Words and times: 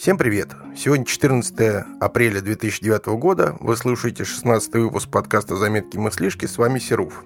Всем 0.00 0.16
привет! 0.16 0.48
Сегодня 0.74 1.04
14 1.04 1.84
апреля 2.00 2.40
2009 2.40 3.04
года. 3.18 3.58
Вы 3.60 3.76
слушаете 3.76 4.24
16 4.24 4.72
выпуск 4.76 5.10
подкаста 5.10 5.56
«Заметки 5.56 5.98
мыслишки». 5.98 6.46
С 6.46 6.56
вами 6.56 6.78
Серуф. 6.78 7.22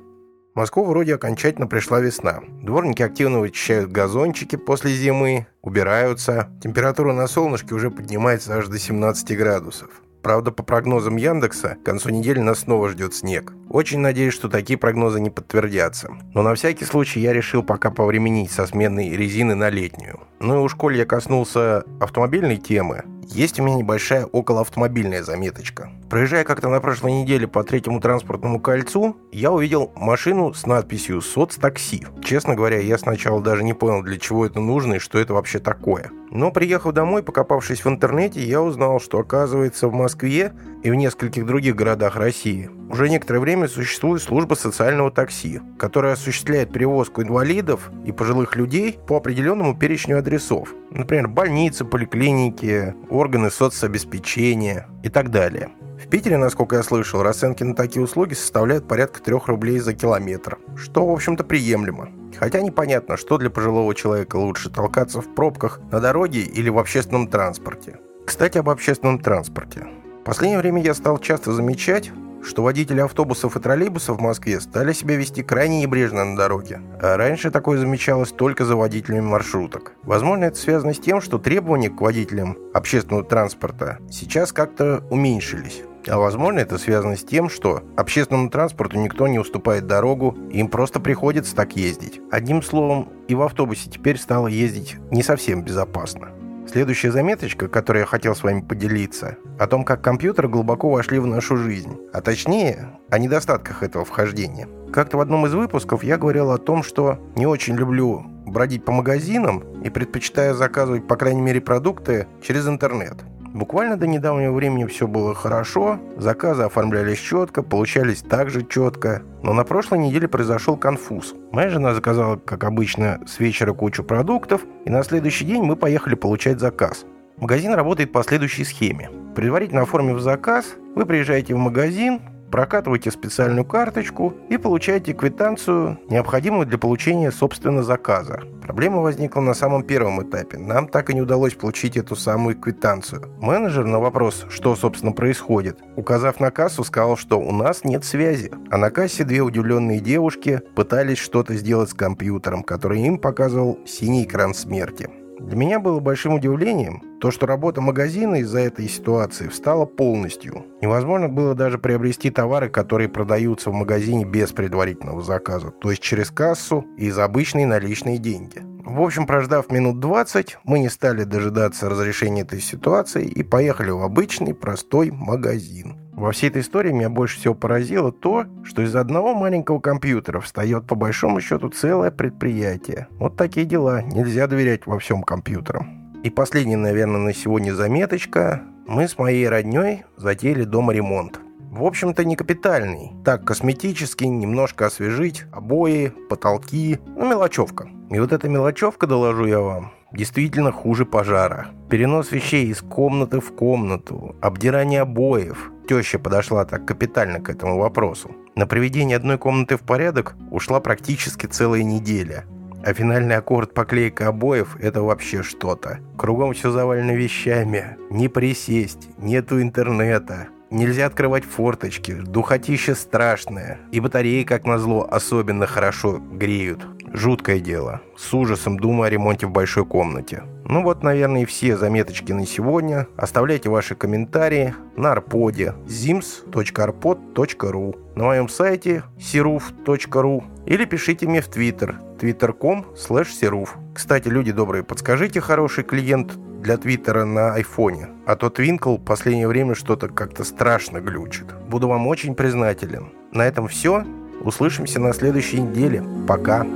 В 0.55 0.57
Москву 0.57 0.85
вроде 0.85 1.15
окончательно 1.15 1.69
пришла 1.69 2.01
весна. 2.01 2.41
Дворники 2.65 3.01
активно 3.01 3.39
вычищают 3.39 3.93
газончики 3.93 4.57
после 4.57 4.91
зимы, 4.91 5.47
убираются. 5.63 6.51
Температура 6.61 7.13
на 7.13 7.29
солнышке 7.29 7.77
уже 7.77 7.93
поднимается 7.93 8.57
аж 8.57 8.67
до 8.67 8.77
17 8.77 9.37
градусов. 9.39 9.91
Правда, 10.25 10.53
по 10.53 10.63
прогнозам 10.63 11.17
Яндекса, 11.17 11.77
к 11.83 11.85
концу 11.85 12.09
недели 12.09 12.39
нас 12.39 12.61
снова 12.61 12.89
ждет 12.89 13.15
снег. 13.15 13.53
Очень 13.69 13.99
надеюсь, 13.99 14.33
что 14.33 14.49
такие 14.49 14.79
прогнозы 14.79 15.21
не 15.21 15.29
подтвердятся. 15.29 16.17
Но 16.33 16.41
на 16.41 16.55
всякий 16.55 16.87
случай 16.87 17.21
я 17.21 17.35
решил 17.35 17.63
пока 17.63 17.91
повременить 17.91 18.51
со 18.51 18.67
сменой 18.67 19.11
резины 19.11 19.55
на 19.55 19.69
летнюю. 19.69 20.21
Ну 20.41 20.55
и 20.55 20.59
уж 20.61 20.75
коль 20.77 20.97
я 20.97 21.05
коснулся 21.05 21.85
автомобильной 22.01 22.57
темы, 22.57 23.03
есть 23.31 23.61
у 23.61 23.63
меня 23.63 23.77
небольшая 23.77 24.27
околоавтомобильная 24.27 25.23
заметочка. 25.23 25.91
Проезжая 26.09 26.45
как-то 26.45 26.69
на 26.69 26.81
прошлой 26.81 27.13
неделе 27.13 27.49
по 27.49 27.65
третьему 27.65 28.01
транспортному 28.01 28.61
кольцу, 28.61 29.17
я 29.33 29.53
увидел 29.53 29.93
машину 29.97 30.55
с 30.55 30.67
надписью 30.67 31.21
«Соцтакси». 31.21 32.07
Честно 32.23 32.55
говоря, 32.55 32.79
я 32.79 32.99
сначала 32.99 33.41
даже 33.41 33.65
не 33.65 33.73
понял, 33.73 34.03
для 34.03 34.19
чего 34.19 34.47
это 34.47 34.61
нужно 34.61 34.95
и 34.95 34.99
что 34.99 35.19
это 35.19 35.35
вообще 35.35 35.59
такое. 35.59 36.11
Но 36.31 36.51
приехав 36.51 36.93
домой, 36.93 37.23
покопавшись 37.23 37.85
в 37.85 37.89
интернете, 37.89 38.43
я 38.43 38.61
узнал, 38.61 39.01
что 39.01 39.19
оказывается 39.19 39.89
в 39.89 39.93
Москве 39.93 40.53
и 40.85 40.91
в 40.91 40.95
нескольких 40.95 41.47
других 41.47 41.75
городах 41.75 42.15
России 42.15 42.71
уже 42.91 43.09
некоторое 43.09 43.41
время 43.41 43.67
существует 43.67 44.23
служба 44.23 44.55
социального 44.55 45.11
такси, 45.11 45.61
которая 45.79 46.13
осуществляет 46.13 46.73
перевозку 46.73 47.23
инвалидов 47.23 47.91
и 48.05 48.13
пожилых 48.13 48.55
людей 48.55 48.99
по 49.09 49.17
определенному 49.17 49.77
перечню 49.77 50.19
адресов. 50.19 50.75
Например, 50.91 51.27
больницы, 51.27 51.87
поликлиники, 51.87 52.95
органы 53.09 53.51
соцобеспечения 53.51 54.87
и 55.03 55.09
так 55.09 55.31
далее. 55.31 55.71
В 56.05 56.09
Питере, 56.09 56.37
насколько 56.37 56.77
я 56.77 56.83
слышал, 56.83 57.23
расценки 57.23 57.63
на 57.63 57.75
такие 57.75 58.03
услуги 58.03 58.35
составляют 58.35 58.87
порядка 58.87 59.23
3 59.23 59.37
рублей 59.47 59.79
за 59.79 59.95
километр, 59.95 60.59
что, 60.77 61.07
в 61.07 61.11
общем-то, 61.11 61.45
приемлемо. 61.45 62.11
Хотя 62.39 62.61
непонятно, 62.61 63.17
что 63.17 63.39
для 63.39 63.49
пожилого 63.49 63.95
человека 63.95 64.37
лучше 64.37 64.69
толкаться 64.69 65.23
в 65.23 65.35
пробках 65.35 65.81
на 65.91 66.01
дороге 66.01 66.43
или 66.43 66.69
в 66.69 66.79
общественном 66.79 67.29
транспорте. 67.29 68.01
Кстати, 68.27 68.59
об 68.59 68.69
общественном 68.69 69.19
транспорте. 69.19 69.87
В 70.25 70.27
последнее 70.27 70.59
время 70.59 70.81
я 70.81 70.95
стал 70.95 71.19
часто 71.19 71.53
замечать, 71.53 72.11
что 72.43 72.63
водители 72.63 72.99
автобусов 72.99 73.59
и 73.59 73.61
троллейбусов 73.61 74.17
в 74.17 74.23
Москве 74.23 74.59
стали 74.59 74.95
себя 74.95 75.17
вести 75.17 75.43
крайне 75.43 75.83
небрежно 75.83 76.25
на 76.25 76.35
дороге. 76.35 76.81
А 76.99 77.19
раньше 77.19 77.51
такое 77.51 77.77
замечалось 77.77 78.33
только 78.33 78.65
за 78.65 78.75
водителями 78.75 79.21
маршруток. 79.21 79.93
Возможно, 80.03 80.45
это 80.45 80.57
связано 80.57 80.95
с 80.95 80.99
тем, 80.99 81.21
что 81.21 81.37
требования 81.37 81.91
к 81.91 82.01
водителям 82.01 82.57
общественного 82.73 83.23
транспорта 83.23 83.99
сейчас 84.11 84.55
как-то 84.55 85.05
уменьшились. 85.11 85.83
А 86.09 86.17
возможно, 86.17 86.61
это 86.61 86.79
связано 86.79 87.19
с 87.19 87.23
тем, 87.23 87.51
что 87.51 87.83
общественному 87.95 88.49
транспорту 88.49 88.97
никто 88.97 89.29
не 89.29 89.39
уступает 89.39 89.87
дорогу, 89.87 90.39
им 90.51 90.69
просто 90.69 91.01
приходится 91.01 91.55
так 91.55 91.77
ездить. 91.77 92.23
Одним 92.31 92.63
словом, 92.63 93.11
и 93.29 93.35
в 93.35 93.43
автобусе 93.43 93.91
теперь 93.91 94.17
стало 94.17 94.47
ездить 94.47 94.97
не 95.11 95.23
совсем 95.23 95.63
безопасно. 95.63 96.31
Следующая 96.67 97.13
заметочка, 97.13 97.69
которой 97.69 98.01
я 98.01 98.07
хотел 98.07 98.35
с 98.35 98.43
вами 98.43 98.61
поделиться, 98.61 99.37
о 99.59 99.67
том, 99.67 99.85
как 99.85 100.03
компьютеры 100.03 100.49
глубоко 100.49 100.91
вошли 100.91 101.19
в 101.19 101.27
нашу 101.27 101.57
жизнь, 101.57 101.97
а 102.13 102.21
точнее, 102.21 102.99
о 103.11 103.19
недостатках 103.19 103.83
этого 103.83 104.05
вхождения. 104.05 104.69
Как-то 104.93 105.19
в 105.19 105.21
одном 105.21 105.47
из 105.47 105.55
выпусков 105.55 106.03
я 106.03 106.17
говорил 106.17 106.51
о 106.51 106.59
том, 106.59 106.83
что 106.83 107.19
не 107.37 107.47
очень 107.47 107.77
люблю 107.77 108.25
бродить 108.47 108.85
по 108.85 108.93
магазинам 108.93 109.61
и 109.83 109.91
предпочитаю 109.91 110.55
заказывать, 110.55 111.07
по 111.07 111.17
крайней 111.17 111.43
мере, 111.43 111.61
продукты 111.61 112.27
через 112.43 112.67
интернет– 112.67 113.25
Буквально 113.55 113.97
до 113.97 114.09
недавнего 114.09 114.53
времени 114.53 114.85
все 114.85 115.07
было 115.07 115.33
хорошо, 115.33 116.01
заказы 116.17 116.65
оформлялись 116.65 117.21
четко, 117.21 117.63
получались 117.63 118.21
также 118.21 118.67
четко. 118.67 119.23
Но 119.45 119.53
на 119.53 119.63
прошлой 119.63 120.01
неделе 120.01 120.27
произошел 120.27 120.77
конфуз. 120.77 121.37
Моя 121.53 121.71
жена 121.71 121.95
заказала, 121.95 122.35
как 122.35 122.65
обычно, 122.65 123.21
с 123.29 123.39
вечера 123.39 123.73
кучу 123.73 124.03
продуктов, 124.03 124.63
и 124.85 124.91
на 124.91 125.05
следующий 125.05 125.45
день 125.45 125.63
мы 125.63 125.77
поехали 125.77 126.17
получать 126.17 126.59
заказ. 126.59 127.07
Магазин 127.37 127.75
работает 127.75 128.11
по 128.11 128.25
следующей 128.25 128.65
схеме. 128.65 129.09
Предварительно 129.37 129.83
оформив 129.83 130.19
заказ, 130.19 130.75
вы 130.97 131.07
приезжаете 131.07 131.55
в 131.55 131.59
магазин, 131.59 132.23
прокатываете 132.51 133.11
специальную 133.11 133.65
карточку 133.65 134.35
и 134.49 134.57
получаете 134.57 135.13
квитанцию, 135.13 135.99
необходимую 136.09 136.67
для 136.67 136.79
получения, 136.79 137.31
собственно, 137.31 137.83
заказа. 137.83 138.43
Проблема 138.63 139.01
возникла 139.03 139.41
на 139.41 139.55
самом 139.55 139.83
первом 139.83 140.23
этапе. 140.23 140.59
Нам 140.59 140.89
так 140.89 141.11
и 141.11 141.15
не 141.15 141.21
удалось 141.21 141.55
получить 141.55 141.97
эту 141.97 142.17
самую 142.17 142.57
квитанцию. 142.57 143.29
Менеджер 143.41 143.85
на 143.85 144.01
вопрос, 144.01 144.47
что, 144.49 144.75
собственно, 144.77 145.13
происходит, 145.13 145.79
указав 145.97 146.41
на 146.41 146.51
кассу, 146.51 146.85
сказал, 146.85 147.17
что 147.17 147.39
у 147.39 147.53
нас 147.53 147.85
нет 147.85 148.05
связи. 148.05 148.51
А 148.71 148.79
на 148.79 148.91
кассе 148.91 149.25
две 149.25 149.41
удивленные 149.41 150.01
девушки 150.01 150.63
пытались 150.75 151.19
что-то 151.19 151.55
сделать 151.55 151.91
с 151.91 151.95
компьютером, 151.95 152.63
который 152.63 153.03
им 153.03 153.19
показывал 153.19 153.79
синий 153.87 154.25
экран 154.25 154.55
смерти. 154.55 155.11
Для 155.47 155.57
меня 155.57 155.79
было 155.79 156.01
большим 156.01 156.35
удивлением 156.35 157.03
то, 157.21 157.31
что 157.31 157.47
работа 157.47 157.83
магазина 157.83 158.37
из-за 158.37 158.61
этой 158.61 158.89
ситуации 158.89 159.49
встала 159.49 159.85
полностью. 159.85 160.65
Невозможно 160.81 161.29
было 161.29 161.55
даже 161.55 161.79
приобрести 161.79 162.31
товары, 162.31 162.71
которые 162.71 163.11
продаются 163.11 163.71
в 163.71 163.75
магазине 163.75 164.25
без 164.25 164.53
предварительного 164.53 165.23
заказа, 165.23 165.71
то 165.71 165.91
есть 165.91 166.03
через 166.03 166.31
кассу 166.31 166.87
и 166.97 167.11
за 167.11 167.25
обычные 167.25 167.67
наличные 167.67 168.19
деньги. 168.19 168.63
В 168.85 169.01
общем, 169.03 169.27
прождав 169.27 169.71
минут 169.71 170.01
20, 170.01 170.59
мы 170.65 170.79
не 170.79 170.89
стали 170.89 171.25
дожидаться 171.25 171.89
разрешения 171.89 172.43
этой 172.43 172.61
ситуации 172.61 173.25
и 173.25 173.43
поехали 173.43 173.91
в 173.91 174.03
обычный 174.03 174.55
простой 174.55 175.11
магазин. 175.11 176.04
Во 176.17 176.31
всей 176.31 176.49
этой 176.49 176.63
истории 176.63 176.93
меня 176.93 177.11
больше 177.11 177.39
всего 177.39 177.55
поразило 177.55 178.13
то, 178.13 178.47
что 178.63 178.83
из 178.83 178.95
одного 178.95 179.35
маленького 179.35 179.81
компьютера 179.81 180.41
встает 180.41 180.87
по 180.87 180.95
большому 180.95 181.41
счету 181.41 181.71
целое 181.71 182.13
предприятие. 182.13 183.09
Вот 183.19 183.37
такие 183.37 183.67
дела. 183.67 184.01
Нельзя 184.03 184.47
доверять 184.47 184.87
во 184.87 185.01
всем 185.01 185.23
компьютерам. 185.23 186.13
И 186.23 186.31
последняя, 186.31 186.77
наверное, 186.77 187.21
на 187.21 187.35
сегодня 187.35 187.73
заметочка. 187.75 188.63
Мы 188.87 189.09
с 189.09 189.19
моей 189.19 189.49
родней 189.49 190.05
затеяли 190.17 190.65
дома 190.65 190.93
ремонт. 190.93 191.41
В 191.73 191.83
общем-то, 191.83 192.25
не 192.25 192.37
капитальный. 192.37 193.11
Так, 193.25 193.45
косметический, 193.45 194.29
немножко 194.29 194.87
освежить, 194.87 195.45
обои, 195.53 196.13
потолки, 196.29 197.01
ну, 197.17 197.29
мелочевка. 197.29 197.89
И 198.11 198.21
вот 198.21 198.33
эта 198.33 198.49
мелочевка, 198.49 199.09
доложу 199.09 199.47
я 199.47 199.59
вам, 199.59 199.93
действительно 200.13 200.71
хуже 200.71 201.05
пожара. 201.05 201.67
Перенос 201.91 202.31
вещей 202.31 202.69
из 202.69 202.81
комнаты 202.81 203.41
в 203.41 203.53
комнату, 203.53 204.37
обдирание 204.41 205.01
обоев. 205.01 205.73
Теща 205.89 206.19
подошла 206.19 206.65
так 206.65 206.87
капитально 206.87 207.41
к 207.41 207.49
этому 207.49 207.79
вопросу. 207.79 208.31
На 208.57 208.67
приведение 208.67 209.17
одной 209.17 209.39
комнаты 209.39 209.77
в 209.77 209.83
порядок 209.83 210.35
ушла 210.51 210.81
практически 210.81 211.47
целая 211.47 211.83
неделя. 211.83 212.45
А 212.85 212.93
финальный 212.93 213.37
аккорд 213.37 213.73
поклейка 213.73 214.29
обоев– 214.29 214.77
это 214.81 215.03
вообще 215.03 215.43
что-то. 215.43 216.01
Кругом 216.19 216.53
все 216.53 216.71
завалено 216.71 217.13
вещами. 217.13 217.97
Не 218.11 218.29
присесть, 218.29 219.09
нету 219.17 219.61
интернета. 219.63 220.49
Нельзя 220.71 221.07
открывать 221.07 221.45
форточки, 221.45 222.13
духотище 222.13 222.95
страшное. 222.95 223.79
И 223.93 224.01
батареи, 224.01 224.43
как 224.43 224.67
назло, 224.67 225.07
особенно 225.11 225.67
хорошо 225.67 226.19
греют. 226.19 226.85
Жуткое 227.15 227.61
дело. 227.61 228.03
С 228.17 228.35
ужасом 228.35 228.77
думаю 228.77 229.07
о 229.07 229.11
ремонте 229.11 229.47
в 229.47 229.53
большой 229.53 229.87
комнате. 229.87 230.43
Ну 230.65 230.83
вот, 230.83 231.05
наверное, 231.05 231.43
и 231.43 231.45
все 231.45 231.77
заметочки 231.77 232.33
на 232.33 232.45
сегодня. 232.45 233.07
Оставляйте 233.17 233.71
ваши 233.71 233.95
комментарии 233.95 234.75
на 234.97 235.13
арподе 235.13 235.75
zims.arpod.ru 235.87 237.97
на 238.17 238.25
моем 238.25 238.49
сайте 238.49 239.05
siruf.ru 239.17 240.43
или 240.67 240.85
пишите 240.87 241.29
мне 241.29 241.41
в 241.41 241.47
твиттер 241.47 242.01
twitter.com 242.19 242.85
slash 242.97 243.69
Кстати, 243.95 244.27
люди 244.27 244.51
добрые, 244.51 244.83
подскажите 244.83 245.41
хороший 245.41 245.85
клиент 245.85 246.37
для 246.63 246.77
твиттера 246.79 247.25
на 247.25 247.55
айфоне, 247.55 248.09
а 248.27 248.35
то 248.35 248.51
Твинкл 248.51 248.99
последнее 248.99 249.47
время 249.47 249.77
что-то 249.77 250.09
как-то 250.09 250.43
страшно 250.43 251.01
глючит. 251.01 251.47
Буду 251.69 251.87
вам 251.87 252.09
очень 252.09 252.35
признателен. 252.35 253.13
На 253.31 253.47
этом 253.47 253.69
все. 253.69 254.05
Услышимся 254.41 254.99
на 254.99 255.13
следующей 255.13 255.61
неделе. 255.61 256.03
Пока. 256.27 256.67